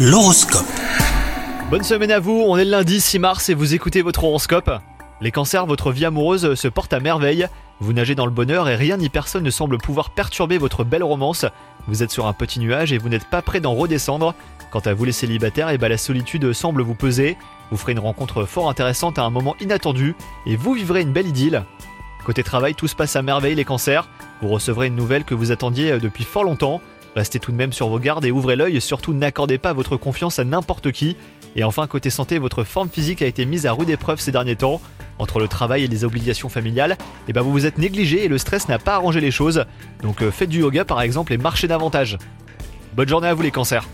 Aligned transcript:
L'horoscope. 0.00 0.64
Bonne 1.70 1.82
semaine 1.82 2.12
à 2.12 2.20
vous, 2.20 2.44
on 2.46 2.56
est 2.56 2.64
le 2.64 2.70
lundi 2.70 3.00
6 3.00 3.18
mars 3.18 3.48
et 3.48 3.54
vous 3.54 3.74
écoutez 3.74 4.00
votre 4.00 4.22
horoscope. 4.22 4.70
Les 5.20 5.32
cancers, 5.32 5.66
votre 5.66 5.90
vie 5.90 6.04
amoureuse 6.04 6.54
se 6.54 6.68
porte 6.68 6.92
à 6.92 7.00
merveille. 7.00 7.48
Vous 7.80 7.92
nagez 7.92 8.14
dans 8.14 8.24
le 8.24 8.30
bonheur 8.30 8.68
et 8.68 8.76
rien 8.76 8.96
ni 8.96 9.08
personne 9.08 9.42
ne 9.42 9.50
semble 9.50 9.76
pouvoir 9.78 10.10
perturber 10.10 10.56
votre 10.56 10.84
belle 10.84 11.02
romance. 11.02 11.46
Vous 11.88 12.04
êtes 12.04 12.12
sur 12.12 12.28
un 12.28 12.32
petit 12.32 12.60
nuage 12.60 12.92
et 12.92 12.98
vous 12.98 13.08
n'êtes 13.08 13.28
pas 13.28 13.42
prêt 13.42 13.58
d'en 13.58 13.74
redescendre. 13.74 14.36
Quant 14.70 14.78
à 14.78 14.94
vous 14.94 15.04
les 15.04 15.10
célibataires, 15.10 15.70
et 15.70 15.78
bah 15.78 15.88
la 15.88 15.98
solitude 15.98 16.52
semble 16.52 16.82
vous 16.82 16.94
peser. 16.94 17.36
Vous 17.72 17.76
ferez 17.76 17.90
une 17.90 17.98
rencontre 17.98 18.44
fort 18.44 18.70
intéressante 18.70 19.18
à 19.18 19.24
un 19.24 19.30
moment 19.30 19.56
inattendu 19.60 20.14
et 20.46 20.54
vous 20.54 20.74
vivrez 20.74 21.00
une 21.00 21.12
belle 21.12 21.26
idylle. 21.26 21.64
Côté 22.24 22.44
travail, 22.44 22.76
tout 22.76 22.86
se 22.86 22.94
passe 22.94 23.16
à 23.16 23.22
merveille 23.22 23.56
les 23.56 23.64
cancers. 23.64 24.08
Vous 24.42 24.48
recevrez 24.48 24.86
une 24.86 24.94
nouvelle 24.94 25.24
que 25.24 25.34
vous 25.34 25.50
attendiez 25.50 25.98
depuis 25.98 26.22
fort 26.22 26.44
longtemps. 26.44 26.80
Restez 27.18 27.40
tout 27.40 27.50
de 27.50 27.56
même 27.56 27.72
sur 27.72 27.88
vos 27.88 27.98
gardes 27.98 28.24
et 28.24 28.30
ouvrez 28.30 28.54
l'œil, 28.54 28.80
surtout 28.80 29.12
n'accordez 29.12 29.58
pas 29.58 29.72
votre 29.72 29.96
confiance 29.96 30.38
à 30.38 30.44
n'importe 30.44 30.92
qui. 30.92 31.16
Et 31.56 31.64
enfin, 31.64 31.88
côté 31.88 32.10
santé, 32.10 32.38
votre 32.38 32.62
forme 32.62 32.88
physique 32.88 33.22
a 33.22 33.26
été 33.26 33.44
mise 33.44 33.66
à 33.66 33.72
rude 33.72 33.90
épreuve 33.90 34.20
ces 34.20 34.30
derniers 34.30 34.54
temps. 34.54 34.80
Entre 35.18 35.40
le 35.40 35.48
travail 35.48 35.82
et 35.82 35.88
les 35.88 36.04
obligations 36.04 36.48
familiales, 36.48 36.96
et 37.26 37.32
ben 37.32 37.42
vous 37.42 37.50
vous 37.50 37.66
êtes 37.66 37.76
négligé 37.76 38.24
et 38.24 38.28
le 38.28 38.38
stress 38.38 38.68
n'a 38.68 38.78
pas 38.78 38.94
arrangé 38.94 39.20
les 39.20 39.32
choses. 39.32 39.64
Donc 40.00 40.22
euh, 40.22 40.30
faites 40.30 40.48
du 40.48 40.60
yoga 40.60 40.84
par 40.84 41.00
exemple 41.00 41.32
et 41.32 41.38
marchez 41.38 41.66
davantage. 41.66 42.18
Bonne 42.94 43.08
journée 43.08 43.26
à 43.26 43.34
vous 43.34 43.42
les 43.42 43.50
cancers 43.50 43.84